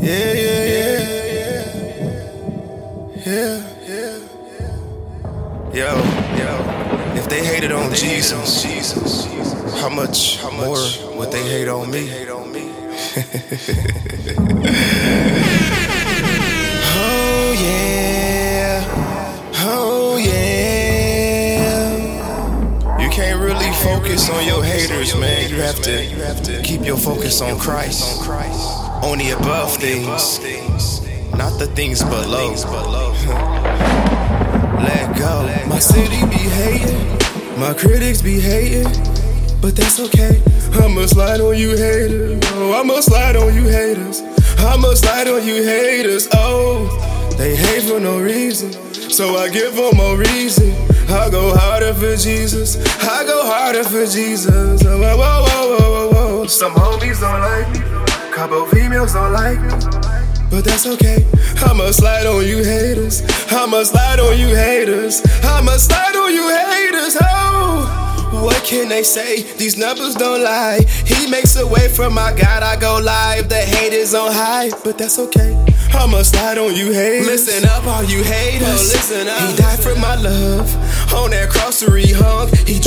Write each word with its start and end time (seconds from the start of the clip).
Yeah, 0.00 0.32
yeah, 0.32 0.64
yeah. 0.64 1.64
Yeah, 3.26 3.62
yeah. 3.86 4.18
Yeah. 5.72 5.74
Yo, 5.74 5.90
yo. 6.38 6.50
If 7.16 7.28
they 7.28 7.44
hated 7.44 7.72
on 7.72 7.92
Jesus, 7.94 8.62
Jesus, 8.62 9.26
how 9.80 9.88
much, 9.88 10.36
how 10.38 10.50
more 10.50 10.78
would 11.16 11.30
they 11.32 11.42
hate 11.42 11.68
on 11.68 11.90
me? 11.90 12.08
oh 17.00 17.52
yeah, 17.58 18.84
oh 19.64 20.16
yeah. 20.16 21.58
You 23.02 23.08
can't 23.10 23.40
really 23.40 23.72
focus 23.82 24.30
on 24.30 24.46
your 24.46 24.62
haters, 24.62 25.14
man. 25.16 25.50
You 25.50 25.56
have 25.56 25.82
to 25.82 26.62
keep 26.62 26.84
your 26.84 26.96
focus 26.96 27.40
on 27.40 27.58
Christ, 27.58 28.22
on 29.02 29.18
the 29.18 29.30
above 29.30 29.76
things, 29.76 30.40
not 31.36 31.58
the 31.58 31.66
things 31.74 32.02
below. 32.02 32.52
Let 34.78 35.16
go. 35.18 35.68
My 35.68 35.78
city 35.78 36.20
be 36.26 36.42
hating, 36.58 37.58
my 37.58 37.74
critics 37.74 38.22
be 38.22 38.40
hating, 38.40 38.90
but 39.60 39.76
that's 39.76 40.00
okay. 40.00 40.42
I'ma 40.74 41.06
slide 41.06 41.40
on 41.40 41.56
you 41.56 41.76
haters. 41.76 42.40
Oh, 42.54 42.72
I'ma 42.80 43.00
slide 43.00 43.36
on 43.36 43.54
you 43.54 43.64
haters. 43.68 44.22
I'ma 44.58 44.94
slide 44.94 45.28
on 45.28 45.46
you 45.46 45.62
haters. 45.62 46.28
Oh, 46.34 46.86
they 47.38 47.56
hate 47.56 47.82
for 47.82 48.00
no 48.00 48.20
reason, 48.20 48.72
so 48.92 49.36
I 49.36 49.48
give 49.48 49.74
them 49.74 49.98
a 50.00 50.16
reason. 50.16 50.72
I 51.10 51.30
go 51.30 51.54
harder 51.56 51.94
for 51.94 52.16
Jesus. 52.16 52.76
I 53.02 53.24
go 53.24 53.46
harder 53.46 53.84
for 53.84 54.04
Jesus. 54.04 54.84
Oh, 54.84 54.98
whoa, 54.98 55.16
whoa, 55.16 55.46
whoa, 55.46 55.90
whoa, 55.90 56.10
whoa. 56.10 56.46
Some 56.46 56.72
homies 56.72 57.20
don't 57.20 57.40
like 57.40 57.68
me, 57.72 57.80
couple 58.38 58.64
females 58.66 59.14
don't 59.14 59.32
like 59.32 59.60
me. 59.60 59.68
But 60.48 60.62
that's 60.62 60.86
okay. 60.86 61.26
I'ma 61.66 61.90
slide 61.90 62.24
on 62.24 62.46
you 62.46 62.62
haters. 62.62 63.20
I'ma 63.50 63.82
slide 63.82 64.20
on 64.20 64.38
you 64.38 64.54
haters. 64.54 65.20
I'ma 65.42 65.72
slide 65.72 66.14
on 66.14 66.32
you 66.32 66.46
haters. 66.46 67.16
Oh, 67.20 68.40
what 68.44 68.62
can 68.62 68.88
they 68.88 69.02
say? 69.02 69.42
These 69.56 69.76
numbers 69.76 70.14
don't 70.14 70.44
lie. 70.44 70.78
He 71.04 71.28
makes 71.28 71.56
a 71.56 71.66
way 71.66 71.88
from 71.88 72.14
my 72.14 72.30
God. 72.32 72.62
I 72.62 72.76
go 72.76 73.00
live. 73.02 73.48
The 73.48 73.56
haters 73.56 74.14
on 74.14 74.30
high, 74.30 74.70
but 74.84 74.96
that's 74.96 75.18
okay. 75.18 75.52
I'ma 75.92 76.22
slide 76.22 76.58
on 76.58 76.76
you 76.76 76.92
haters. 76.92 77.26
Listen 77.26 77.68
up, 77.68 77.84
all 77.88 78.04
you 78.04 78.22
haters. 78.22 78.68
Oh, 78.68 78.94
listen 78.94 79.26
up. 79.26 79.50
He 79.50 79.56
died 79.56 79.80
for 79.80 79.96
my 79.96 80.14
love. 80.14 80.68
On 81.12 81.30
that 81.30 81.50
cross 81.50 81.80
he 81.80 82.12
hung, 82.12 82.48
he 82.66 82.78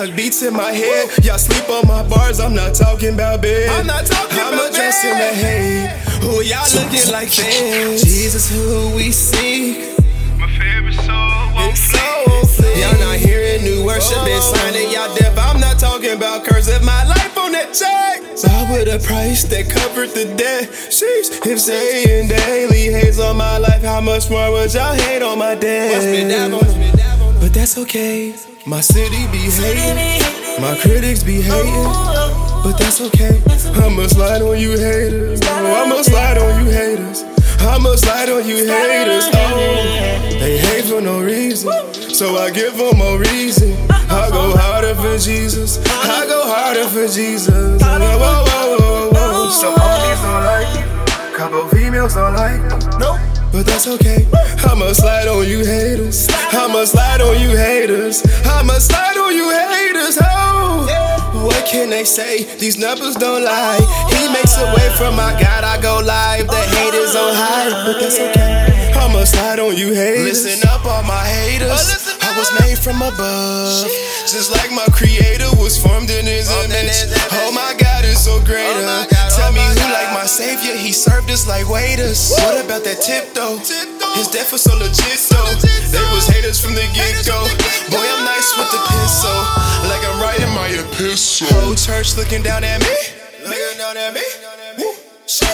Tuck 0.00 0.16
beats 0.16 0.42
in 0.42 0.54
my 0.54 0.72
head. 0.72 1.10
Y'all 1.22 1.36
sleep 1.36 1.68
on 1.68 1.86
my 1.86 2.02
bars. 2.08 2.40
I'm 2.40 2.54
not 2.54 2.74
talking 2.74 3.12
about 3.12 3.42
bed. 3.42 3.68
I'm 3.68 3.86
not 3.86 4.06
talking 4.06 4.32
about. 4.32 4.54
I'm 4.54 4.54
about 4.54 4.70
addressing 4.72 5.12
the 5.12 5.28
hate. 5.36 5.90
Who 6.24 6.40
y'all 6.40 6.64
looking 6.72 7.12
like 7.12 7.28
fans? 7.28 8.02
Jesus, 8.02 8.48
who 8.48 8.96
we 8.96 9.12
seek. 9.12 10.00
My 10.40 10.48
favorite 10.56 10.94
soul 11.04 11.52
won't 11.52 11.72
It's 11.76 11.90
flee. 11.90 12.00
so 12.00 12.44
sick. 12.48 12.76
Y'all 12.80 12.98
not 12.98 13.16
hearing 13.18 13.62
new 13.62 13.84
worship. 13.84 14.24
Been 14.24 14.40
signing 14.40 14.90
y'all 14.90 15.14
deaf. 15.16 15.36
I'm 15.36 15.60
not 15.60 15.78
talking 15.78 16.16
about 16.16 16.44
cursive. 16.46 16.82
My 16.82 17.04
life 17.04 17.36
on 17.36 17.52
that 17.52 17.74
check. 17.76 18.24
Bought 18.40 18.72
with 18.72 18.88
a 18.88 19.06
price 19.06 19.44
that 19.52 19.68
covered 19.68 20.16
the 20.16 20.24
debt. 20.34 20.70
Sheesh. 20.88 21.44
If 21.44 21.60
saying 21.60 22.28
daily 22.28 22.88
hates 22.88 23.20
on 23.20 23.36
my 23.36 23.58
life, 23.58 23.82
how 23.82 24.00
much 24.00 24.30
more 24.30 24.50
would 24.50 24.72
y'all 24.72 24.94
hate 24.94 25.20
on 25.20 25.38
my 25.38 25.54
debt? 25.56 26.99
That's 27.60 27.76
okay. 27.76 28.34
My 28.64 28.80
city 28.80 29.26
be 29.30 29.52
hating. 29.52 30.22
My 30.62 30.78
critics 30.80 31.22
be 31.22 31.42
hating. 31.42 31.84
But 32.64 32.78
that's 32.78 33.02
okay. 33.02 33.36
I'ma 33.84 34.06
slide 34.06 34.40
on 34.40 34.58
you 34.58 34.78
haters. 34.78 35.40
Oh, 35.44 35.84
I'ma 35.84 36.00
slide 36.00 36.38
on 36.38 36.64
you 36.64 36.70
haters. 36.72 37.22
I'ma 37.60 37.96
slide 37.96 38.30
on 38.30 38.48
you 38.48 38.64
haters. 38.64 39.28
Oh, 39.34 40.38
they 40.40 40.56
hate 40.56 40.86
for 40.86 41.02
no 41.02 41.20
reason. 41.20 41.70
So 41.92 42.38
I 42.38 42.50
give 42.50 42.78
them 42.78 42.98
a 42.98 43.18
reason. 43.18 43.76
I 43.90 44.30
go 44.30 44.56
harder 44.56 44.94
for 44.94 45.18
Jesus. 45.18 45.84
I 45.86 46.24
go 46.26 46.40
harder 46.46 46.88
for 46.88 47.06
Jesus. 47.12 47.82
Whoa, 47.82 47.98
whoa, 48.00 48.44
whoa, 48.48 48.78
whoa, 48.78 49.10
whoa. 49.12 49.50
Some 49.50 49.74
homies 49.74 50.22
don't 50.24 50.44
like. 50.48 51.36
Couple 51.36 51.68
females 51.68 52.14
don't 52.14 52.32
like. 52.32 52.62
Nope. 52.98 53.29
But 53.52 53.66
that's 53.66 53.88
okay. 53.88 54.26
I'ma 54.64 54.92
slide 54.92 55.26
on 55.26 55.46
you 55.48 55.64
haters. 55.64 56.28
I'ma 56.52 56.84
slide 56.84 57.20
on 57.20 57.40
you 57.40 57.56
haters. 57.56 58.22
I'ma 58.46 58.78
slide 58.78 59.16
on 59.18 59.34
you 59.34 59.50
haters. 59.50 60.18
Oh, 60.22 61.42
what 61.44 61.66
can 61.66 61.90
they 61.90 62.04
say? 62.04 62.44
These 62.58 62.78
numbers 62.78 63.16
don't 63.16 63.42
lie. 63.42 63.80
He 64.08 64.32
makes 64.32 64.56
a 64.56 64.66
way 64.74 64.88
from 64.96 65.16
my 65.16 65.32
God. 65.40 65.64
I 65.64 65.80
go 65.82 65.98
live. 65.98 66.46
The 66.46 66.62
haters 66.78 67.16
on 67.16 67.34
high, 67.34 67.70
but 67.84 67.98
that's 67.98 68.18
okay. 68.20 68.92
I'ma 68.94 69.24
slide 69.24 69.58
on 69.58 69.76
you 69.76 69.94
haters. 69.94 70.44
Listen 70.44 70.68
up, 70.68 70.84
all 70.86 71.02
my 71.02 71.24
haters. 71.26 71.68
Oh, 71.70 72.18
I 72.22 72.38
was 72.38 72.50
made 72.60 72.78
from 72.78 73.02
above, 73.02 73.90
just 74.30 74.52
like 74.52 74.70
my 74.70 74.86
Creator 74.92 75.50
was 75.58 75.76
formed 75.76 76.10
in 76.10 76.26
His 76.26 76.48
image. 76.50 77.10
Oh 77.32 77.50
my 77.50 77.74
God, 78.00 78.08
it's 78.08 78.24
so 78.24 78.40
great. 78.48 78.64
uh. 78.64 79.04
Tell 79.36 79.52
me 79.52 79.60
who 79.60 79.84
like 79.92 80.08
my 80.16 80.24
Savior? 80.24 80.72
He 80.76 80.92
served 80.92 81.30
us 81.30 81.46
like 81.46 81.68
waiters. 81.68 82.32
What 82.32 82.64
about 82.64 82.82
that 82.84 83.02
tip 83.04 83.34
though? 83.34 83.58
His 84.16 84.28
death 84.28 84.52
was 84.52 84.62
so 84.64 84.72
legit 84.80 85.20
though. 85.28 85.52
They 85.92 86.00
was 86.16 86.26
haters 86.26 86.60
from 86.60 86.72
the 86.74 86.86
get 86.96 87.12
go. 87.28 87.44
Boy, 87.92 88.00
I'm 88.00 88.24
nice 88.24 88.56
with 88.56 88.70
the 88.72 88.80
pencil, 88.88 89.36
like 89.92 90.00
I'm 90.08 90.16
writing 90.22 90.48
my 90.56 90.68
epistle. 90.72 91.48
Whole 91.60 91.74
church 91.74 92.16
looking 92.16 92.42
down 92.42 92.64
at 92.64 92.80
me, 92.80 92.96
looking 93.44 93.78
down 93.78 93.96
at 93.96 94.14
me. 94.14 94.24
Woo. 94.78 94.94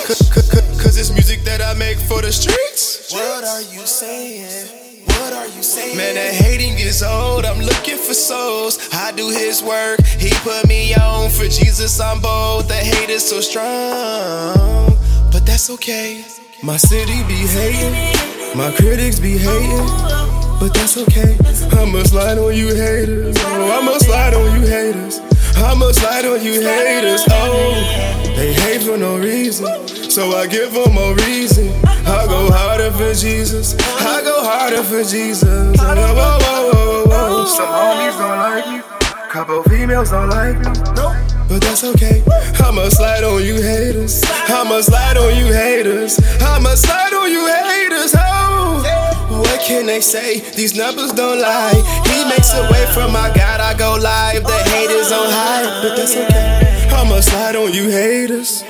Cause, 0.07 0.23
cause- 0.31 0.51
cause 0.81 0.97
it's 0.99 1.11
music 1.11 1.43
that 1.45 1.61
I 1.61 1.75
make 1.75 1.99
for 1.99 2.23
the 2.23 2.31
streets. 2.33 3.13
What 3.13 3.43
are 3.45 3.63
you 3.63 3.84
saying? 3.87 4.85
What 5.06 5.33
are 5.33 5.47
you 5.47 5.62
saying? 5.62 5.97
Man, 5.97 6.15
that 6.15 6.34
hating 6.34 6.78
is 6.78 7.03
old. 7.03 7.44
I'm 7.44 7.61
looking 7.61 7.97
for 7.97 8.15
souls. 8.15 8.78
I 8.93 9.12
do 9.12 9.28
his 9.28 9.62
work. 9.62 10.00
He 10.05 10.31
put 10.43 10.67
me 10.69 10.94
on 10.94 11.31
for 11.31 11.44
Jesus. 11.44 12.00
I'm 12.00 12.21
bold. 12.21 12.69
The 12.69 12.75
hate 12.75 13.11
is 13.11 13.28
so 13.28 13.41
strong. 13.41 14.97
But 15.33 15.47
that's 15.47 15.71
okay. 15.71 16.25
My 16.62 16.77
city 16.77 17.22
be 17.28 17.47
hating. 17.47 18.56
My 18.56 18.72
critics 18.72 19.21
be 19.21 19.37
hating. 19.39 19.87
But 20.59 20.72
that's 20.72 20.97
okay. 20.97 21.37
I'ma 21.78 22.03
slide 22.05 22.39
on 22.39 22.55
you 22.55 22.75
haters. 22.75 23.37
Oh, 23.41 23.78
I'ma 23.78 23.99
slide 23.99 24.34
on 24.34 24.61
you 24.61 24.66
haters. 24.66 25.21
I'ma 25.56 25.93
slide 25.93 26.25
on 26.27 26.44
you 26.44 26.61
haters. 26.61 27.25
Oh, 27.31 28.33
they 28.37 28.53
hate 28.53 28.83
for 28.83 28.97
no 28.97 29.19
reason. 29.19 29.67
So 30.11 30.37
I 30.37 30.47
give 30.47 30.72
them 30.72 30.97
a 30.97 31.15
reason. 31.27 31.69
I 32.06 32.27
go 32.27 32.50
harder 32.50 32.91
for 32.91 33.12
Jesus. 33.15 33.75
I 33.78 34.22
go 34.22 34.45
harder 34.45 34.83
for 34.83 35.03
Jesus. 35.03 35.77
Whoa, 35.78 35.95
whoa, 35.95 36.39
whoa, 36.43 37.05
whoa. 37.06 37.45
Some 37.47 37.66
homies 37.66 38.16
don't 38.19 38.39
like 38.39 38.66
me. 38.69 39.31
Couple 39.31 39.62
females 39.65 40.11
don't 40.11 40.31
like 40.31 40.56
me. 40.59 40.72
No. 40.95 41.15
But 41.49 41.61
that's 41.62 41.84
okay. 41.84 42.22
I'ma 42.59 42.89
slide 42.89 43.25
on 43.25 43.45
you 43.45 43.61
haters. 43.61 44.22
I'ma 44.49 44.81
slide 44.81 45.16
on 45.16 45.37
you 45.37 45.53
haters. 45.53 46.19
I'ma 46.41 46.75
slide 46.75 47.12
on 47.12 47.31
you 47.31 47.47
haters. 47.47 47.56
Say? 50.16 50.41
These 50.56 50.75
numbers 50.77 51.12
don't 51.12 51.41
lie. 51.41 51.77
He 52.10 52.19
makes 52.32 52.53
a 52.54 52.62
way 52.72 52.84
from 52.94 53.12
my 53.12 53.28
God. 53.34 53.60
I 53.60 53.75
go 53.75 53.97
live. 54.00 54.43
The 54.44 54.60
haters 54.75 55.12
on 55.12 55.28
high, 55.28 55.65
but 55.82 55.97
that's 55.97 56.16
okay. 56.16 56.88
I'ma 56.91 57.21
slide 57.21 57.56
on 57.56 57.72
you 57.72 57.91
haters. 57.91 58.65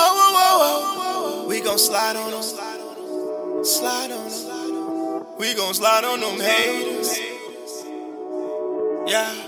Oh, 0.00 0.12
whoa, 0.18 0.54
whoa, 0.62 0.78
whoa. 0.98 1.48
We 1.48 1.60
gon' 1.60 1.78
slide 1.78 2.16
on 2.16 2.30
them. 2.30 2.42
Slide 3.64 4.10
on 4.12 4.28
them. 4.30 5.26
We 5.38 5.54
gon' 5.54 5.74
slide 5.74 6.04
on 6.04 6.20
them 6.20 6.38
haters. 6.40 7.18
Yeah. 9.06 9.47